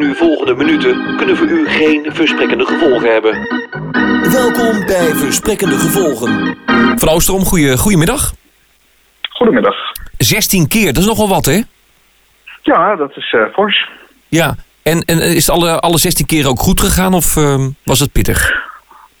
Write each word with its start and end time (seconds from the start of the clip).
nu 0.00 0.14
volgende 0.14 0.54
minuten 0.54 1.16
kunnen 1.16 1.36
voor 1.36 1.46
u 1.46 1.68
geen 1.68 2.12
versprekkende 2.12 2.66
gevolgen 2.66 3.12
hebben. 3.12 3.32
Welkom 4.32 4.86
bij 4.86 5.14
Versprekkende 5.14 5.74
Gevolgen. 5.74 6.56
Van 6.98 7.08
Oostrom, 7.08 7.40
goeie, 7.40 7.76
goedemiddag. 7.76 8.32
Goedemiddag. 9.30 9.76
16 10.16 10.68
keer, 10.68 10.86
dat 10.86 10.96
is 10.96 11.06
nogal 11.06 11.28
wat, 11.28 11.44
hè? 11.44 11.60
Ja, 12.62 12.96
dat 12.96 13.16
is 13.16 13.32
eh 13.32 13.44
fors. 13.52 13.88
Ja. 14.28 14.54
En, 14.82 15.00
en 15.00 15.18
is 15.20 15.46
het 15.46 15.56
alle, 15.56 15.80
alle 15.80 15.98
16 15.98 16.26
keer 16.26 16.48
ook 16.48 16.58
goed 16.58 16.80
gegaan 16.80 17.14
of 17.14 17.36
ehm, 17.36 17.68
was 17.84 18.00
het 18.00 18.12
pittig? 18.12 18.68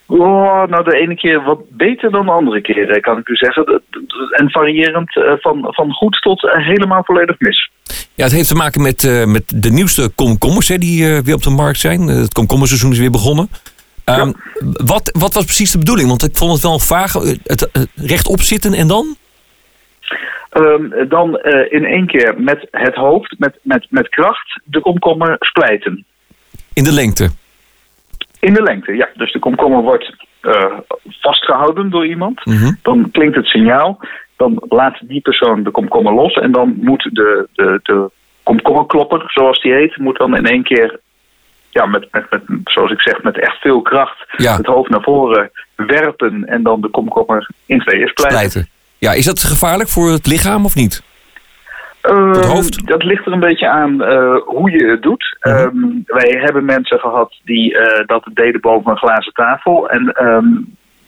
Oh, 0.06 0.64
nou, 0.66 0.84
de 0.84 0.96
ene 0.96 1.14
keer 1.14 1.42
wat 1.42 1.60
beter 1.68 2.10
dan 2.10 2.26
de 2.26 2.32
andere 2.32 2.60
keer, 2.60 3.00
kan 3.00 3.18
ik 3.18 3.28
u 3.28 3.36
zeggen. 3.36 3.82
En 4.30 4.50
variërend 4.50 5.16
eh, 5.16 5.32
van, 5.40 5.66
van 5.70 5.92
goed 5.92 6.18
tot 6.22 6.44
eh, 6.44 6.66
helemaal 6.66 7.04
volledig 7.04 7.38
mis. 7.38 7.70
Ja, 8.14 8.24
het 8.24 8.32
heeft 8.32 8.48
te 8.48 8.54
maken 8.54 8.82
met, 8.82 9.04
eh, 9.04 9.24
met 9.24 9.52
de 9.62 9.70
nieuwste 9.70 10.10
komkommers 10.14 10.68
hè, 10.68 10.78
die 10.78 11.04
eh, 11.14 11.18
weer 11.18 11.34
op 11.34 11.42
de 11.42 11.50
markt 11.50 11.78
zijn. 11.78 12.08
Eh, 12.08 12.16
Het 12.16 12.32
komkommerseizoen 12.32 12.92
is 12.92 12.98
weer 12.98 13.10
begonnen. 13.10 13.50
Ehm, 14.04 14.32
wat, 14.84 15.16
wat 15.18 15.34
was 15.34 15.44
precies 15.44 15.70
de 15.70 15.78
bedoeling? 15.78 16.08
Want 16.08 16.22
ik 16.24 16.36
vond 16.36 16.52
het 16.52 16.62
wel 16.62 16.78
vaag. 16.78 17.12
Het, 17.12 17.70
eh, 17.72 17.82
rechtop 17.94 18.40
zitten 18.40 18.72
en 18.74 18.88
dan? 18.88 19.16
Ehm, 20.50 21.08
dan 21.08 21.36
in 21.70 21.84
één 21.84 22.06
keer 22.06 22.34
met 22.38 22.68
het 22.70 22.94
hoofd, 22.94 23.34
met, 23.38 23.58
met, 23.62 23.86
met 23.90 24.08
kracht, 24.08 24.60
de 24.64 24.80
komkommer 24.80 25.36
splijten. 25.38 26.04
In 26.72 26.84
de 26.84 26.92
lengte. 26.92 27.30
In 28.40 28.54
de 28.54 28.62
lengte, 28.62 28.92
ja. 28.92 29.08
Dus 29.14 29.32
de 29.32 29.38
komkommer 29.38 29.82
wordt 29.82 30.14
eh, 30.40 30.78
vastgehouden 31.20 31.90
door 31.90 32.06
iemand. 32.06 32.44
Mhm. 32.44 32.72
Dan 32.82 33.10
klinkt 33.12 33.36
het 33.36 33.46
signaal. 33.46 34.00
Dan 34.40 34.62
laat 34.68 34.98
die 35.08 35.20
persoon 35.20 35.62
de 35.62 35.70
komkommer 35.70 36.12
los. 36.12 36.34
En 36.34 36.52
dan 36.52 36.74
moet 36.80 37.08
de, 37.12 37.48
de, 37.54 37.80
de 37.82 38.10
komkommerklopper, 38.42 39.22
zoals 39.26 39.60
die 39.62 39.72
heet, 39.72 39.96
moet 39.96 40.18
dan 40.18 40.36
in 40.36 40.46
één 40.46 40.62
keer, 40.62 41.00
ja, 41.70 41.86
met, 41.86 42.08
met, 42.12 42.30
met, 42.30 42.42
zoals 42.64 42.90
ik 42.90 43.00
zeg, 43.00 43.22
met 43.22 43.38
echt 43.38 43.56
veel 43.60 43.82
kracht 43.82 44.24
Ja. 44.36 44.56
het 44.56 44.66
hoofd 44.66 44.90
naar 44.90 45.02
voren 45.02 45.50
werpen. 45.76 46.44
En 46.46 46.62
dan 46.62 46.80
de 46.80 46.88
komkommer 46.88 47.48
in 47.66 47.78
tweeën 47.80 48.08
splijten. 48.08 48.38
Splijten. 48.38 48.68
Ja, 48.98 49.12
is 49.12 49.24
dat 49.24 49.42
gevaarlijk 49.42 49.88
voor 49.88 50.10
het 50.10 50.26
lichaam 50.26 50.64
of 50.64 50.74
niet? 50.74 51.02
Eh, 52.00 52.32
Het 52.32 52.44
hoofd? 52.46 52.86
Dat 52.86 53.02
ligt 53.04 53.26
er 53.26 53.32
een 53.32 53.40
beetje 53.40 53.68
aan 53.68 54.02
eh, 54.02 54.36
hoe 54.44 54.70
je 54.70 54.84
het 54.90 55.02
doet. 55.02 55.36
Mhm. 55.40 55.54
Ehm, 55.54 55.76
wij 56.06 56.38
hebben 56.42 56.64
mensen 56.64 56.98
gehad 56.98 57.34
die 57.44 57.78
eh, 57.78 58.06
dat 58.06 58.24
deden 58.34 58.60
boven 58.60 58.90
een 58.90 58.96
glazen 58.98 59.32
tafel. 59.32 59.88
En 59.90 60.12
ehm, 60.12 60.46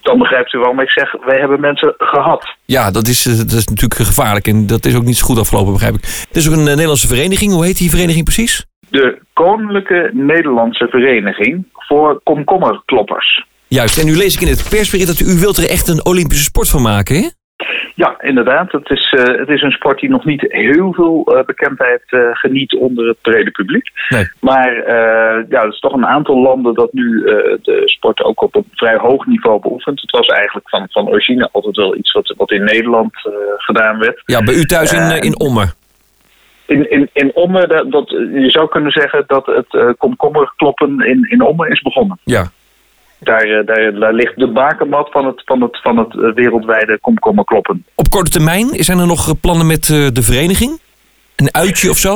dan 0.03 0.19
begrijpt 0.19 0.53
u 0.53 0.59
waarom 0.59 0.81
ik 0.81 0.91
zeg, 0.91 1.13
wij 1.13 1.39
hebben 1.39 1.61
mensen 1.61 1.95
gehad. 1.99 2.57
Ja, 2.65 2.91
dat 2.91 3.07
is, 3.07 3.27
eh, 3.27 3.39
dat 3.39 3.53
is 3.53 3.69
natuurlijk 3.69 4.01
gevaarlijk 4.01 4.47
en 4.47 4.67
dat 4.67 4.85
is 4.85 4.97
ook 4.97 5.03
niet 5.03 5.17
zo 5.17 5.27
goed 5.27 5.39
afgelopen, 5.39 5.73
begrijp 5.73 5.95
ik. 5.95 6.05
Het 6.29 6.37
is 6.37 6.49
ook 6.49 6.55
een 6.55 6.69
eh, 6.69 6.75
Nederlandse 6.75 7.07
vereniging. 7.07 7.53
Hoe 7.53 7.65
heet 7.65 7.79
die 7.79 7.91
vereniging 7.91 8.25
precies? 8.25 8.67
De 8.91 9.21
Koninklijke 9.33 10.11
Nederlandse 10.13 10.87
Vereniging 10.91 11.65
voor 11.73 12.21
Komkommerkloppers. 12.23 13.47
Juist, 13.69 13.99
en 13.99 14.07
nu 14.07 14.17
lees 14.17 14.35
ik 14.35 14.41
in 14.41 14.49
het 14.49 14.67
persbericht 14.71 15.07
dat 15.07 15.21
u 15.21 15.39
wilt 15.39 15.59
er 15.59 15.69
echt 15.69 15.89
een 15.89 16.05
Olympische 16.07 16.45
sport 16.45 16.69
van 16.69 16.83
maken, 16.83 17.17
hè? 17.17 17.29
Ja, 17.95 18.21
inderdaad. 18.21 18.73
Het 18.73 18.91
is, 18.91 19.13
eh, 19.13 19.39
het 19.39 19.49
is 19.49 19.63
een 19.63 19.71
sport 19.71 20.01
die 20.01 20.09
nog 20.09 20.25
niet 20.25 20.45
heel 20.49 20.93
veel 20.93 21.25
eh, 21.25 21.45
bekendheid 21.45 22.03
eh, 22.07 22.21
geniet 22.33 22.77
onder 22.77 23.09
het 23.09 23.21
brede 23.21 23.51
publiek. 23.51 23.91
Nee. 24.09 24.31
Maar 24.41 24.75
ja, 25.49 25.63
er 25.63 25.69
is 25.69 25.79
toch 25.79 25.93
een 25.93 26.07
aantal 26.07 26.41
landen 26.41 26.75
dat 26.75 26.93
nu 26.93 27.23
de 27.63 27.83
sport 27.85 28.23
ook 28.23 28.43
op 28.43 28.55
een 28.55 28.65
vrij 28.73 28.97
hoog 28.97 29.27
niveau 29.27 29.61
beoefent. 29.61 30.01
Het 30.01 30.11
was 30.11 30.27
eigenlijk 30.27 30.69
van, 30.69 30.87
van 30.91 31.09
origine 31.09 31.49
altijd 31.53 31.77
wel 31.77 31.97
iets 31.97 32.13
wat, 32.13 32.35
wat 32.37 32.51
in 32.51 32.65
Nederland 32.65 33.13
gedaan 33.57 33.99
werd. 33.99 34.23
Ja, 34.27 34.43
bij 34.43 34.55
u 34.55 34.65
thuis 34.65 34.93
in, 34.93 35.23
in 35.23 35.41
Ommen. 35.41 35.73
In, 36.67 36.91
in, 36.91 37.11
in 37.13 37.31
Ommen, 37.35 37.69
dat, 37.69 37.91
dat, 37.91 38.09
je 38.33 38.51
zou 38.51 38.69
kunnen 38.69 38.93
zeggen 38.93 39.25
dat 39.27 39.47
het 39.47 39.97
komkommerkloppen 39.97 41.01
in, 41.01 41.27
in 41.31 41.43
Ommen 41.43 41.71
is 41.71 41.83
begonnen. 41.83 42.19
Ja. 42.25 42.51
Daar, 43.23 43.43
eh, 43.43 43.67
daar, 43.67 43.95
daar 43.95 44.13
ligt 44.13 44.39
de 44.39 44.49
bakermat 44.49 45.11
van 45.11 45.27
het, 45.27 45.43
van 45.45 45.63
het, 45.63 45.81
van 45.83 45.99
het 45.99 46.15
eh, 46.15 46.33
wereldwijde 46.35 46.99
komkommerkloppen. 47.01 47.85
Op 47.95 48.09
korte 48.11 48.31
termijn, 48.31 48.69
zijn 48.71 48.99
er 48.99 49.07
nog 49.07 49.29
eh, 49.29 49.35
plannen 49.41 49.67
met 49.67 49.87
de 49.87 50.23
vereniging? 50.23 50.81
Een 51.37 51.55
uitje 51.55 51.91
of 51.91 51.99
zo? 51.99 52.15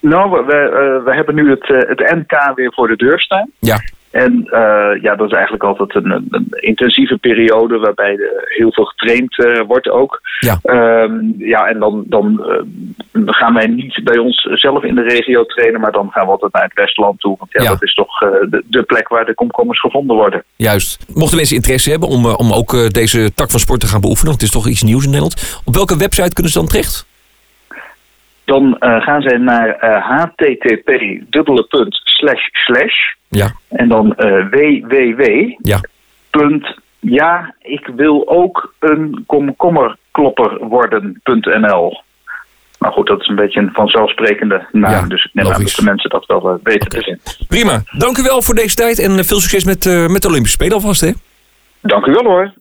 Nou, 0.00 0.30
we, 0.46 1.00
we, 1.04 1.14
hebben 1.14 1.34
nu 1.34 1.50
het, 1.50 1.66
het 1.66 2.14
NK 2.14 2.52
weer 2.54 2.72
voor 2.74 2.88
de 2.88 2.96
deur 2.96 3.20
staan. 3.20 3.50
ja. 3.58 3.80
En 4.10 4.48
ja, 5.02 5.16
dat 5.16 5.26
is 5.26 5.32
eigenlijk 5.32 5.64
altijd 5.64 5.94
een, 5.94 6.10
een, 6.10 6.46
intensieve 6.50 7.16
periode 7.16 7.78
waarbij 7.78 8.12
er 8.12 8.44
heel 8.56 8.72
veel 8.72 8.84
getraind 8.84 9.36
wordt 9.66 9.88
ook. 9.88 10.20
Ja. 10.40 10.58
Ehm, 10.62 11.20
ja, 11.38 11.66
en 11.66 11.78
dan, 11.78 12.04
dan 12.06 12.42
eh, 13.26 13.34
gaan 13.34 13.54
wij 13.54 13.66
niet 13.66 14.00
bij 14.04 14.18
ons 14.18 14.42
zelf 14.42 14.82
in 14.82 14.94
de 14.94 15.02
regio 15.02 15.44
trainen, 15.44 15.80
maar 15.80 15.92
dan 15.92 16.10
gaan 16.10 16.24
we 16.24 16.30
altijd 16.30 16.52
naar 16.52 16.62
het 16.62 16.74
Westland 16.74 17.20
toe. 17.20 17.36
Want 17.38 17.52
ja, 17.52 17.62
Ja. 17.62 17.68
dat 17.68 17.82
is 17.82 17.94
toch 17.94 18.22
eh, 18.22 18.28
de, 18.50 18.64
de 18.66 18.82
plek 18.82 19.08
waar 19.08 19.24
de 19.24 19.34
komkommers 19.34 19.80
gevonden 19.80 20.16
worden. 20.16 20.42
Juist. 20.56 21.06
Mochten 21.14 21.36
mensen 21.36 21.56
interesse 21.56 21.90
hebben 21.90 22.08
om, 22.08 22.24
eh, 22.24 22.38
om 22.38 22.52
ook 22.52 22.74
eh, 22.74 22.86
deze 22.86 23.34
tak 23.34 23.50
van 23.50 23.60
sport 23.60 23.80
te 23.80 23.86
gaan 23.86 24.00
beoefenen, 24.00 24.28
want 24.30 24.40
het 24.40 24.50
is 24.54 24.56
toch 24.62 24.68
iets 24.68 24.82
nieuws 24.82 25.02
in 25.04 25.10
Nederland. 25.10 25.60
Op 25.64 25.74
welke 25.74 25.96
website 25.96 26.32
kunnen 26.32 26.52
ze 26.52 26.58
dan 26.58 26.68
terecht? 26.68 27.06
Dan 28.44 28.76
gaan 28.78 29.22
zij 29.22 29.36
naar 29.38 29.68
http 30.00 30.90
dubbele 31.30 31.62
punt 31.62 32.00
slash 32.04 32.46
slash 32.52 32.94
Ja. 33.28 33.52
en 33.68 33.88
dan 33.88 34.14
eh, 34.14 34.46
www. 34.50 35.22
Ja. 35.58 35.80
punt, 36.30 36.78
ja, 36.98 37.54
ik 37.60 37.90
wil 37.96 38.28
ook 38.28 38.74
een 38.78 39.24
komkommerklopper 39.26 40.66
worden.nl. 40.66 42.00
Maar 42.78 42.92
goed, 42.92 43.06
dat 43.06 43.20
is 43.20 43.26
een 43.26 43.34
beetje 43.34 43.60
een 43.60 43.72
vanzelfsprekende 43.72 44.66
naam. 44.72 44.90
Ja, 44.90 45.06
dus 45.06 45.24
ik 45.24 45.34
neem 45.34 45.44
aan 45.46 45.52
logisch. 45.52 45.76
dat 45.76 45.84
de 45.84 45.90
mensen 45.90 46.10
dat 46.10 46.26
wel 46.26 46.48
eh, 46.48 46.54
weten 46.62 46.88
te 46.88 47.02
zien. 47.02 47.46
Prima. 47.48 47.82
Dank 47.90 48.18
u 48.18 48.22
wel 48.22 48.42
voor 48.42 48.54
deze 48.54 48.74
tijd 48.74 48.98
en 48.98 49.18
eh, 49.18 49.24
veel 49.24 49.40
succes 49.40 49.64
met, 49.64 49.86
eh, 49.86 50.06
met 50.06 50.22
de 50.22 50.28
Olympische 50.28 50.56
Spelen 50.56 50.74
alvast, 50.74 51.00
hè? 51.00 51.10
Dank 51.80 52.06
u 52.06 52.12
wel 52.12 52.24
hoor. 52.24 52.52